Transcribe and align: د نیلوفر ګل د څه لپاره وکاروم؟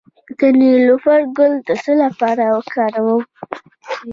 د 0.37 0.41
نیلوفر 0.59 1.21
ګل 1.37 1.53
د 1.67 1.69
څه 1.83 1.91
لپاره 2.03 2.43
وکاروم؟ 2.55 3.23